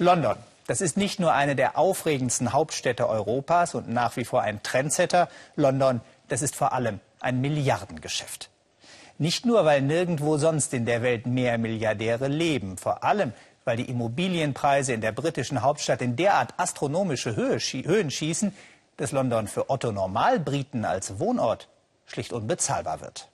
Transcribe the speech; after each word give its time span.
London. 0.00 0.36
Das 0.66 0.80
ist 0.80 0.96
nicht 0.96 1.20
nur 1.20 1.34
eine 1.34 1.54
der 1.54 1.76
aufregendsten 1.76 2.54
Hauptstädte 2.54 3.06
Europas 3.06 3.74
und 3.74 3.90
nach 3.90 4.16
wie 4.16 4.24
vor 4.24 4.40
ein 4.40 4.62
Trendsetter. 4.62 5.28
London, 5.56 6.00
das 6.28 6.40
ist 6.40 6.56
vor 6.56 6.72
allem 6.72 7.00
ein 7.20 7.42
Milliardengeschäft. 7.42 8.48
Nicht 9.18 9.44
nur, 9.44 9.66
weil 9.66 9.82
nirgendwo 9.82 10.38
sonst 10.38 10.72
in 10.72 10.86
der 10.86 11.02
Welt 11.02 11.26
mehr 11.26 11.58
Milliardäre 11.58 12.28
leben, 12.28 12.78
vor 12.78 13.04
allem, 13.04 13.34
weil 13.66 13.76
die 13.76 13.90
Immobilienpreise 13.90 14.94
in 14.94 15.02
der 15.02 15.12
britischen 15.12 15.60
Hauptstadt 15.60 16.00
in 16.00 16.16
derart 16.16 16.54
astronomische 16.56 17.36
Höhe, 17.36 17.58
Höhen 17.58 18.10
schießen, 18.10 18.56
dass 18.96 19.12
London 19.12 19.48
für 19.48 19.68
Otto 19.68 19.92
Normalbriten 19.92 20.86
als 20.86 21.18
Wohnort 21.18 21.68
schlicht 22.06 22.32
unbezahlbar 22.32 23.02
wird. 23.02 23.28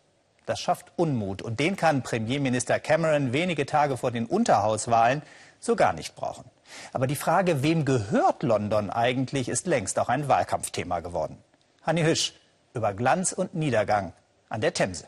Das 0.47 0.61
schafft 0.61 0.93
Unmut 0.97 1.43
und 1.43 1.61
den 1.61 1.77
kann 1.77 2.03
Premierminister 2.03 2.81
Cameron 2.81 3.33
wenige 3.33 3.67
Tage 3.67 3.97
vor 3.97 4.13
den 4.13 4.27
Unterhauswahlen 4.27 5.23
so 5.61 5.77
gar 5.77 5.93
nicht 5.93 6.15
brauchen. 6.15 6.45
Aber 6.93 7.07
die 7.07 7.17
Frage, 7.17 7.63
wem 7.63 7.85
gehört 7.85 8.43
London 8.43 8.91
eigentlich, 8.91 9.49
ist 9.49 9.67
längst 9.67 9.99
auch 9.99 10.09
ein 10.09 10.29
Wahlkampfthema 10.29 11.01
geworden. 11.01 11.39
Hanni 11.83 12.03
Hüsch 12.03 12.35
über 12.75 12.93
Glanz 12.93 13.33
und 13.33 13.55
Niedergang 13.55 14.13
an 14.49 14.61
der 14.61 14.75
Themse. 14.75 15.07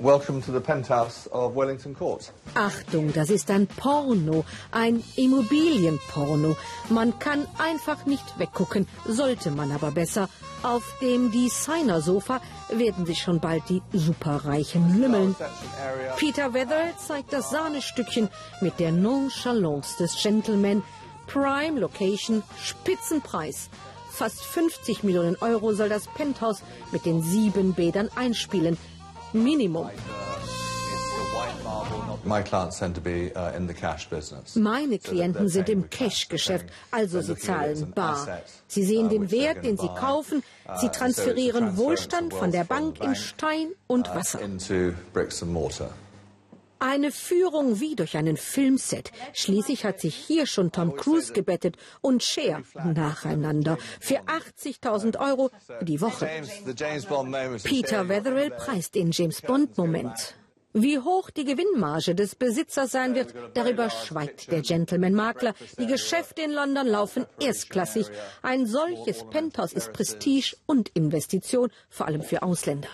Welcome 0.00 0.40
to 0.42 0.52
the 0.52 0.60
penthouse 0.60 1.28
of 1.32 1.54
Wellington 1.54 1.94
Court. 1.94 2.32
Achtung, 2.54 3.12
das 3.12 3.28
ist 3.28 3.50
ein 3.50 3.66
Porno, 3.66 4.42
ein 4.70 5.04
Immobilienporno. 5.16 6.56
Man 6.88 7.18
kann 7.18 7.46
einfach 7.58 8.06
nicht 8.06 8.24
weggucken, 8.38 8.88
sollte 9.06 9.50
man 9.50 9.70
aber 9.70 9.90
besser. 9.90 10.30
Auf 10.62 10.82
dem 11.02 11.30
Designer-Sofa 11.30 12.40
werden 12.70 13.04
sich 13.04 13.18
schon 13.20 13.38
bald 13.38 13.68
die 13.68 13.82
Superreichen 13.92 14.98
lümmeln. 14.98 15.36
Peter 16.16 16.54
Weatherall 16.54 16.94
zeigt 16.96 17.34
das 17.34 17.50
Sahnestückchen 17.50 18.30
mit 18.62 18.80
der 18.80 18.92
Nonchalance 18.92 19.98
des 19.98 20.16
Gentleman. 20.20 20.82
Prime 21.26 21.78
Location, 21.78 22.42
Spitzenpreis. 22.58 23.68
Fast 24.10 24.42
50 24.42 25.04
Millionen 25.04 25.36
Euro 25.36 25.74
soll 25.74 25.90
das 25.90 26.06
Penthouse 26.08 26.62
mit 26.92 27.04
den 27.04 27.22
sieben 27.22 27.74
Bädern 27.74 28.08
einspielen. 28.16 28.78
Minimum. 29.32 29.88
Meine 34.54 34.98
Klienten 34.98 35.48
sind 35.48 35.68
im 35.68 35.90
Cash-Geschäft, 35.90 36.66
also 36.90 37.20
sie 37.20 37.36
zahlen 37.36 37.92
bar. 37.92 38.42
Sie 38.68 38.84
sehen 38.84 39.08
den 39.08 39.30
Wert, 39.30 39.64
den 39.64 39.76
sie 39.76 39.88
kaufen. 39.88 40.42
Sie 40.80 40.88
transferieren 40.88 41.76
Wohlstand 41.76 42.32
von 42.32 42.52
der 42.52 42.64
Bank 42.64 43.02
in 43.02 43.14
Stein 43.14 43.68
und 43.86 44.08
Wasser. 44.14 44.40
Eine 46.82 47.12
Führung 47.12 47.78
wie 47.78 47.94
durch 47.94 48.16
einen 48.16 48.36
Filmset. 48.36 49.12
Schließlich 49.34 49.84
hat 49.84 50.00
sich 50.00 50.16
hier 50.16 50.46
schon 50.46 50.72
Tom 50.72 50.96
Cruise 50.96 51.32
gebettet 51.32 51.76
und 52.00 52.24
Cher 52.24 52.62
nacheinander 52.74 53.78
für 54.00 54.18
80.000 54.22 55.16
Euro 55.20 55.50
die 55.82 56.00
Woche. 56.00 56.28
Peter 57.62 58.08
Wetherill 58.08 58.50
preist 58.50 58.96
den 58.96 59.12
James 59.12 59.40
Bond-Moment. 59.42 60.34
Wie 60.74 60.98
hoch 60.98 61.28
die 61.30 61.44
Gewinnmarge 61.44 62.14
des 62.14 62.34
Besitzers 62.34 62.92
sein 62.92 63.14
wird, 63.14 63.34
darüber 63.52 63.90
schweigt 63.90 64.50
der 64.50 64.62
Gentleman-Makler. 64.62 65.54
Die 65.78 65.86
Geschäfte 65.86 66.42
in 66.42 66.50
London 66.50 66.86
laufen 66.86 67.26
erstklassig. 67.38 68.06
Ein 68.40 68.66
solches 68.66 69.24
Penthouse 69.24 69.74
ist 69.74 69.92
Prestige 69.92 70.56
und 70.64 70.88
Investition, 70.94 71.70
vor 71.90 72.06
allem 72.06 72.22
für 72.22 72.42
Ausländer. 72.42 72.88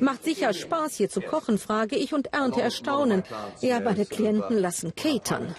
Macht 0.00 0.24
sicher 0.24 0.52
Spaß, 0.52 0.96
hier 0.96 1.08
zu 1.08 1.22
kochen, 1.22 1.56
frage 1.56 1.96
ich 1.96 2.12
und 2.12 2.34
ernte 2.34 2.60
Erstaunen. 2.60 3.22
Ja, 3.62 3.80
meine 3.80 4.04
Klienten 4.04 4.58
lassen 4.58 4.94
catern. 4.94 5.54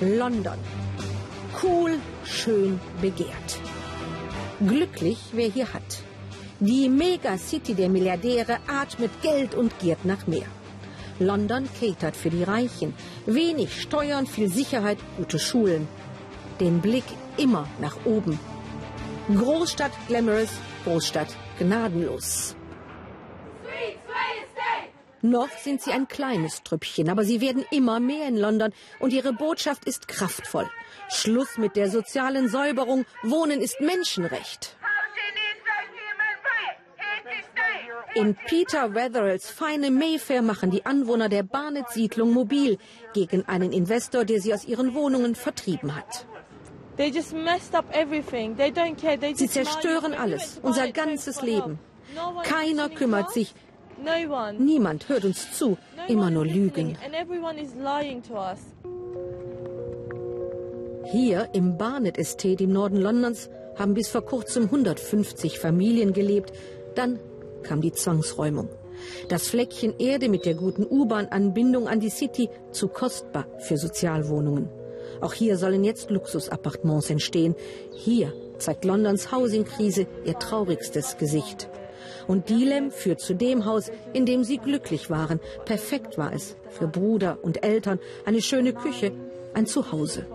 London. 0.00 0.58
Cool, 1.62 1.98
schön, 2.24 2.80
begehrt. 3.00 3.60
Glücklich, 4.60 5.18
wer 5.32 5.48
hier 5.48 5.72
hat. 5.72 6.07
Die 6.60 6.88
Megacity 6.88 7.72
der 7.72 7.88
Milliardäre 7.88 8.58
atmet 8.66 9.22
Geld 9.22 9.54
und 9.54 9.78
giert 9.78 10.04
nach 10.04 10.26
mehr. 10.26 10.48
London 11.20 11.68
catert 11.78 12.16
für 12.16 12.30
die 12.30 12.42
Reichen. 12.42 12.94
Wenig 13.26 13.80
Steuern, 13.80 14.26
viel 14.26 14.48
Sicherheit, 14.48 14.98
gute 15.16 15.38
Schulen. 15.38 15.86
Den 16.58 16.80
Blick 16.80 17.04
immer 17.36 17.68
nach 17.80 17.96
oben. 18.04 18.40
Großstadt 19.32 19.92
glamorous, 20.08 20.50
Großstadt 20.84 21.28
gnadenlos. 21.60 22.56
Noch 25.22 25.50
sind 25.50 25.82
sie 25.82 25.92
ein 25.92 26.08
kleines 26.08 26.62
Trüppchen, 26.64 27.08
aber 27.08 27.24
sie 27.24 27.40
werden 27.40 27.64
immer 27.70 28.00
mehr 28.00 28.26
in 28.26 28.36
London 28.36 28.72
und 28.98 29.12
ihre 29.12 29.32
Botschaft 29.32 29.84
ist 29.84 30.08
kraftvoll. 30.08 30.68
Schluss 31.08 31.56
mit 31.56 31.76
der 31.76 31.88
sozialen 31.88 32.48
Säuberung, 32.48 33.04
Wohnen 33.22 33.60
ist 33.60 33.80
Menschenrecht. 33.80 34.76
In 38.14 38.36
Peter 38.46 38.94
Wetherells 38.94 39.50
feine 39.50 39.90
Mayfair 39.90 40.40
machen 40.42 40.70
die 40.70 40.86
Anwohner 40.86 41.28
der 41.28 41.42
Barnet-Siedlung 41.42 42.32
mobil 42.32 42.78
gegen 43.12 43.44
einen 43.46 43.72
Investor, 43.72 44.24
der 44.24 44.40
sie 44.40 44.54
aus 44.54 44.64
ihren 44.64 44.94
Wohnungen 44.94 45.34
vertrieben 45.34 45.94
hat. 45.94 46.26
Sie 46.96 47.12
zerstören 49.48 50.14
alles, 50.14 50.58
unser 50.62 50.90
ganzes 50.90 51.42
Leben. 51.42 51.78
Keiner 52.42 52.88
kümmert 52.88 53.30
sich. 53.32 53.54
Niemand 54.58 55.08
hört 55.08 55.24
uns 55.24 55.52
zu, 55.52 55.78
immer 56.08 56.30
nur 56.30 56.46
Lügen. 56.46 56.96
Hier 61.04 61.48
im 61.52 61.78
Barnet 61.78 62.18
Estate 62.18 62.64
im 62.64 62.72
Norden 62.72 62.96
Londons 62.96 63.48
haben 63.78 63.94
bis 63.94 64.08
vor 64.08 64.22
kurzem 64.22 64.64
150 64.64 65.58
Familien 65.58 66.12
gelebt. 66.12 66.52
Dann 66.96 67.18
kam 67.68 67.80
die 67.82 67.92
Zwangsräumung. 67.92 68.68
Das 69.28 69.48
Fleckchen 69.48 69.98
Erde 69.98 70.28
mit 70.28 70.44
der 70.46 70.54
guten 70.54 70.84
U-Bahn-Anbindung 70.84 71.86
an 71.86 72.00
die 72.00 72.10
City 72.10 72.48
zu 72.72 72.88
kostbar 72.88 73.46
für 73.58 73.76
Sozialwohnungen. 73.76 74.68
Auch 75.20 75.32
hier 75.32 75.56
sollen 75.56 75.84
jetzt 75.84 76.10
Luxusappartements 76.10 77.10
entstehen. 77.10 77.54
Hier 77.94 78.32
zeigt 78.58 78.84
Londons 78.84 79.30
Housing-Krise 79.32 80.06
ihr 80.24 80.38
traurigstes 80.38 81.18
Gesicht. 81.18 81.68
Und 82.26 82.48
Dilem 82.48 82.90
führt 82.90 83.20
zu 83.20 83.34
dem 83.34 83.64
Haus, 83.64 83.90
in 84.12 84.26
dem 84.26 84.44
sie 84.44 84.58
glücklich 84.58 85.10
waren. 85.10 85.40
Perfekt 85.64 86.18
war 86.18 86.32
es 86.32 86.56
für 86.68 86.88
Bruder 86.88 87.38
und 87.42 87.64
Eltern, 87.64 87.98
eine 88.24 88.42
schöne 88.42 88.72
Küche, 88.72 89.12
ein 89.54 89.66
Zuhause. 89.66 90.26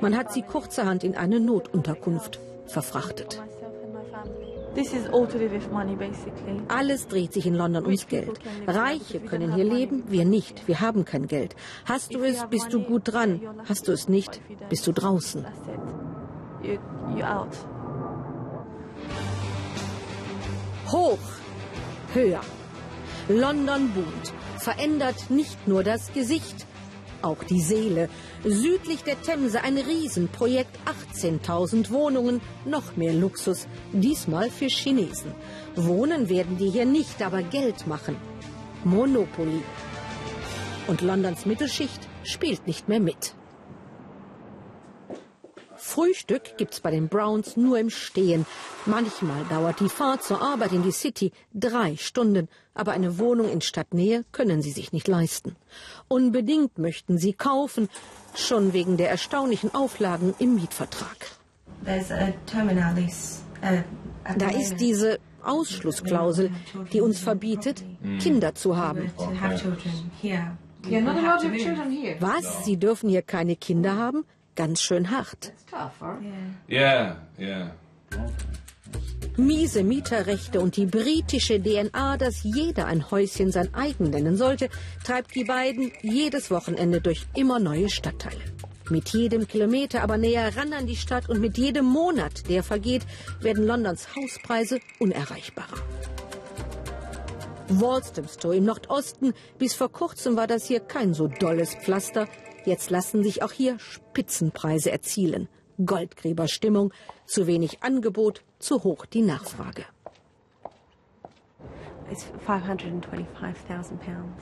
Man 0.00 0.16
hat 0.16 0.32
sie 0.32 0.42
kurzerhand 0.42 1.04
in 1.04 1.16
eine 1.16 1.40
Notunterkunft 1.40 2.40
verfrachtet. 2.66 3.40
Alles 6.68 7.08
dreht 7.08 7.32
sich 7.32 7.46
in 7.46 7.54
London 7.54 7.84
ums 7.84 8.06
Geld. 8.06 8.38
Reiche 8.66 9.20
können 9.20 9.54
hier 9.54 9.64
leben, 9.64 10.04
wir 10.08 10.24
nicht. 10.24 10.66
Wir 10.68 10.80
haben 10.80 11.04
kein 11.04 11.26
Geld. 11.26 11.56
Hast 11.84 12.14
du 12.14 12.22
es, 12.22 12.46
bist 12.46 12.72
du 12.72 12.82
gut 12.82 13.02
dran. 13.12 13.40
Hast 13.68 13.88
du 13.88 13.92
es 13.92 14.08
nicht, 14.08 14.40
bist 14.68 14.86
du 14.86 14.92
draußen. 14.92 15.44
Hoch, 20.90 21.18
höher. 22.14 22.40
London 23.28 23.90
boomt, 23.90 24.32
verändert 24.58 25.30
nicht 25.30 25.68
nur 25.68 25.82
das 25.82 26.12
Gesicht, 26.14 26.66
auch 27.22 27.42
die 27.44 27.60
Seele. 27.60 28.08
Südlich 28.44 29.02
der 29.04 29.20
Themse 29.20 29.62
ein 29.62 29.78
Riesenprojekt, 29.78 30.78
18.000 31.14 31.90
Wohnungen, 31.90 32.40
noch 32.64 32.96
mehr 32.96 33.12
Luxus, 33.12 33.66
diesmal 33.92 34.50
für 34.50 34.66
Chinesen. 34.68 35.32
Wohnen 35.76 36.28
werden 36.28 36.58
die 36.58 36.70
hier 36.70 36.86
nicht, 36.86 37.22
aber 37.22 37.42
Geld 37.42 37.86
machen. 37.86 38.16
Monopoly. 38.84 39.62
Und 40.86 41.02
Londons 41.02 41.46
Mittelschicht 41.46 42.08
spielt 42.24 42.66
nicht 42.66 42.88
mehr 42.88 43.00
mit. 43.00 43.34
Frühstück 45.98 46.56
gibt's 46.56 46.78
bei 46.78 46.92
den 46.92 47.08
Browns 47.08 47.56
nur 47.56 47.76
im 47.76 47.90
Stehen. 47.90 48.46
Manchmal 48.86 49.44
dauert 49.50 49.80
die 49.80 49.88
Fahrt 49.88 50.22
zur 50.22 50.40
Arbeit 50.40 50.70
in 50.70 50.84
die 50.84 50.92
City 50.92 51.32
drei 51.52 51.96
Stunden, 51.96 52.46
aber 52.72 52.92
eine 52.92 53.18
Wohnung 53.18 53.50
in 53.50 53.60
Stadtnähe 53.60 54.24
können 54.30 54.62
sie 54.62 54.70
sich 54.70 54.92
nicht 54.92 55.08
leisten. 55.08 55.56
Unbedingt 56.06 56.78
möchten 56.78 57.18
sie 57.18 57.32
kaufen, 57.32 57.88
schon 58.36 58.74
wegen 58.74 58.96
der 58.96 59.10
erstaunlichen 59.10 59.74
Auflagen 59.74 60.36
im 60.38 60.54
Mietvertrag. 60.54 61.32
Da 61.84 61.96
ist 64.50 64.76
diese 64.76 65.18
Ausschlussklausel, 65.42 66.52
die 66.92 67.00
uns 67.00 67.18
verbietet, 67.18 67.82
Kinder 68.20 68.54
zu 68.54 68.76
haben. 68.76 69.10
Was? 72.20 72.64
Sie 72.64 72.76
dürfen 72.76 73.10
hier 73.10 73.22
keine 73.22 73.56
Kinder 73.56 73.96
haben? 73.96 74.24
Ganz 74.58 74.82
schön 74.82 75.10
hart. 75.10 75.52
Yeah, 76.68 77.16
yeah. 77.38 77.70
Miese 79.36 79.84
Mieterrechte 79.84 80.60
und 80.60 80.76
die 80.76 80.86
britische 80.86 81.62
DNA, 81.62 82.16
dass 82.16 82.42
jeder 82.42 82.86
ein 82.86 83.08
Häuschen 83.08 83.52
sein 83.52 83.72
eigen 83.72 84.10
nennen 84.10 84.36
sollte, 84.36 84.68
treibt 85.04 85.32
die 85.36 85.44
beiden 85.44 85.92
jedes 86.02 86.50
Wochenende 86.50 87.00
durch 87.00 87.24
immer 87.36 87.60
neue 87.60 87.88
Stadtteile. 87.88 88.40
Mit 88.90 89.10
jedem 89.10 89.46
Kilometer 89.46 90.02
aber 90.02 90.18
näher 90.18 90.56
ran 90.56 90.72
an 90.72 90.88
die 90.88 90.96
Stadt 90.96 91.28
und 91.28 91.40
mit 91.40 91.56
jedem 91.56 91.84
Monat, 91.84 92.48
der 92.48 92.64
vergeht, 92.64 93.06
werden 93.40 93.64
Londons 93.64 94.08
Hauspreise 94.16 94.80
unerreichbarer. 94.98 95.84
Walthamstow 97.68 98.52
im 98.52 98.64
Nordosten, 98.64 99.34
bis 99.58 99.74
vor 99.74 99.92
kurzem 99.92 100.36
war 100.36 100.48
das 100.48 100.66
hier 100.66 100.80
kein 100.80 101.14
so 101.14 101.28
dolles 101.28 101.76
Pflaster. 101.76 102.26
Jetzt 102.64 102.90
lassen 102.90 103.22
sich 103.22 103.42
auch 103.42 103.52
hier 103.52 103.78
Spitzenpreise 103.78 104.90
erzielen. 104.90 105.48
Goldgräberstimmung, 105.84 106.92
zu 107.26 107.46
wenig 107.46 107.82
Angebot, 107.82 108.42
zu 108.58 108.82
hoch 108.82 109.06
die 109.06 109.22
Nachfrage. 109.22 109.84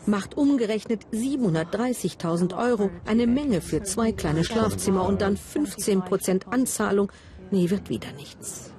Macht 0.06 0.36
umgerechnet 0.36 1.04
730.000 1.12 2.56
Euro, 2.56 2.90
eine 3.04 3.26
Menge 3.26 3.60
für 3.60 3.82
zwei 3.82 4.12
kleine 4.12 4.44
Schlafzimmer 4.44 5.04
und 5.04 5.20
dann 5.20 5.36
15 5.36 6.02
Prozent 6.02 6.46
Anzahlung. 6.48 7.10
Nee, 7.50 7.70
wird 7.70 7.88
wieder 7.88 8.12
nichts. 8.12 8.70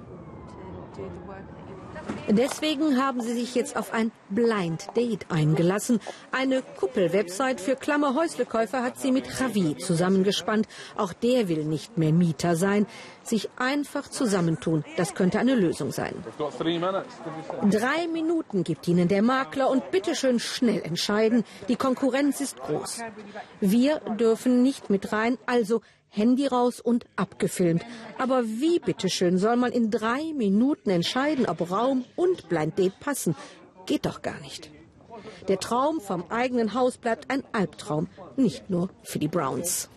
Deswegen 2.30 3.02
haben 3.02 3.22
sie 3.22 3.34
sich 3.34 3.56
jetzt 3.56 3.78
auf 3.78 3.94
ein 3.94 4.12
Blind 4.30 4.88
Date 4.96 5.26
eingelassen. 5.30 6.00
Eine 6.32 6.62
Kuppel-Website 6.62 7.62
für 7.62 7.76
Klammerhäuslekäufer 7.76 8.84
hat 8.84 9.00
sie 9.00 9.12
mit 9.12 9.28
Javi 9.28 9.78
zusammengespannt. 9.78 10.68
Auch 10.96 11.14
der 11.14 11.48
will 11.48 11.64
nicht 11.64 11.98
mehr 11.98 12.12
Mieter 12.12 12.56
sein. 12.56 12.86
Sich 13.24 13.50
einfach 13.58 14.10
zusammentun, 14.10 14.86
das 14.96 15.14
könnte 15.14 15.40
eine 15.40 15.56
Lösung 15.56 15.92
sein. 15.92 16.14
Drei 17.70 18.08
Minuten 18.12 18.64
gibt 18.64 18.88
ihnen 18.88 19.08
der 19.08 19.22
Makler 19.22 19.70
und 19.70 19.92
bitteschön 19.92 20.40
schnell 20.40 20.82
entscheiden. 20.82 21.44
Die 21.68 21.76
Konkurrenz 21.76 22.40
ist 22.42 22.58
groß. 22.58 23.00
Wir 23.60 24.00
dürfen 24.18 24.64
nicht 24.64 24.90
mit 24.90 25.12
rein, 25.12 25.38
also 25.46 25.82
Handy 26.10 26.48
raus 26.48 26.80
und 26.80 27.06
abgefilmt. 27.16 27.84
Aber 28.18 28.44
wie 28.46 28.80
bitteschön 28.80 29.38
soll 29.38 29.58
man 29.58 29.72
in 29.72 29.92
drei 29.92 30.34
Minuten 30.34 30.90
entscheiden, 30.90 31.46
ob 31.46 31.70
Raum 31.70 32.06
und 32.16 32.50
Blind 32.50 32.78
Date 32.78 33.00
passen? 33.00 33.36
Geht 33.86 34.06
doch 34.06 34.22
gar 34.22 34.40
nicht. 34.40 34.72
Der 35.48 35.60
Traum 35.60 36.00
vom 36.02 36.26
eigenen 36.30 36.74
Haus 36.74 36.98
bleibt 36.98 37.30
ein 37.30 37.44
Albtraum, 37.52 38.08
nicht 38.36 38.70
nur 38.70 38.90
für 39.04 39.20
die 39.20 39.28
Browns. 39.28 39.90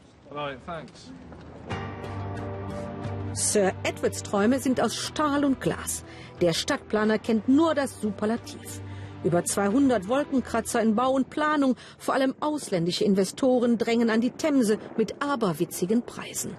Sir 3.33 3.73
Edwards 3.85 4.23
Träume 4.23 4.59
sind 4.59 4.81
aus 4.81 4.97
Stahl 4.97 5.45
und 5.45 5.61
Glas. 5.61 6.05
Der 6.41 6.53
Stadtplaner 6.53 7.19
kennt 7.19 7.49
nur 7.49 7.75
das 7.75 8.01
Superlativ. 8.01 8.81
Über 9.23 9.45
200 9.45 10.09
Wolkenkratzer 10.09 10.81
in 10.81 10.95
Bau 10.95 11.13
und 11.13 11.29
Planung, 11.29 11.77
vor 11.99 12.15
allem 12.15 12.35
ausländische 12.41 13.05
Investoren 13.05 13.77
drängen 13.77 14.09
an 14.09 14.21
die 14.21 14.31
Themse 14.31 14.79
mit 14.97 15.23
aberwitzigen 15.23 16.03
Preisen. 16.03 16.57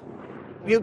Wir 0.63 0.81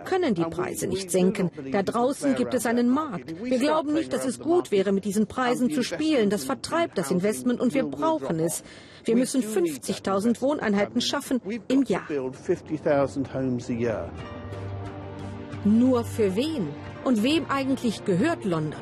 können 0.00 0.34
die 0.34 0.42
Preise 0.42 0.88
nicht 0.88 1.12
senken. 1.12 1.50
Da 1.70 1.84
draußen 1.84 2.34
gibt 2.34 2.54
es 2.54 2.66
einen 2.66 2.88
Markt. 2.88 3.40
Wir 3.40 3.58
glauben 3.60 3.92
nicht, 3.92 4.12
dass 4.12 4.26
es 4.26 4.40
gut 4.40 4.72
wäre, 4.72 4.90
mit 4.90 5.04
diesen 5.04 5.28
Preisen 5.28 5.70
zu 5.70 5.84
spielen. 5.84 6.28
Das 6.28 6.44
vertreibt 6.44 6.98
das 6.98 7.12
Investment 7.12 7.60
und 7.60 7.72
wir 7.72 7.84
brauchen 7.84 8.40
es. 8.40 8.64
Wir 9.04 9.14
müssen 9.14 9.42
50.000 9.42 10.40
Wohneinheiten 10.42 11.00
schaffen 11.00 11.40
im 11.68 11.84
Jahr. 11.84 12.08
Nur 15.64 16.04
für 16.04 16.34
wen? 16.34 16.68
Und 17.04 17.22
wem 17.22 17.46
eigentlich 17.48 18.04
gehört 18.04 18.44
London? 18.44 18.80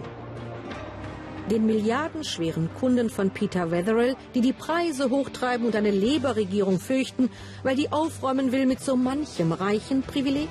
Den 1.48 1.66
milliardenschweren 1.66 2.70
Kunden 2.78 3.10
von 3.10 3.30
Peter 3.30 3.70
Wetherill, 3.70 4.16
die 4.34 4.40
die 4.40 4.52
Preise 4.52 5.10
hochtreiben 5.10 5.66
und 5.66 5.74
eine 5.74 5.90
Labour-Regierung 5.90 6.78
fürchten, 6.78 7.30
weil 7.62 7.76
die 7.76 7.90
aufräumen 7.90 8.52
will 8.52 8.66
mit 8.66 8.80
so 8.80 8.96
manchem 8.96 9.52
reichen 9.52 10.02
Privileg? 10.02 10.48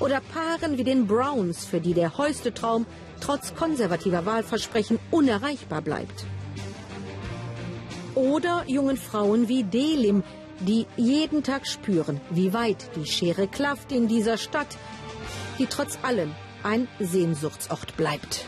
Oder 0.00 0.20
Paaren 0.20 0.76
wie 0.76 0.84
den 0.84 1.06
Browns, 1.06 1.64
für 1.64 1.80
die 1.80 1.94
der 1.94 2.18
heuste 2.18 2.52
Traum 2.52 2.86
trotz 3.20 3.54
konservativer 3.54 4.26
Wahlversprechen 4.26 4.98
unerreichbar 5.10 5.82
bleibt? 5.82 6.24
Oder 8.14 8.64
jungen 8.66 8.96
Frauen 8.96 9.48
wie 9.48 9.64
Delim, 9.64 10.22
die 10.60 10.86
jeden 10.96 11.42
Tag 11.42 11.66
spüren, 11.66 12.20
wie 12.30 12.52
weit 12.52 12.90
die 12.96 13.06
Schere 13.06 13.46
klafft 13.46 13.92
in 13.92 14.08
dieser 14.08 14.38
Stadt, 14.38 14.78
die 15.58 15.66
trotz 15.66 15.98
allem 16.02 16.34
ein 16.62 16.88
Sehnsuchtsort 16.98 17.96
bleibt. 17.96 18.44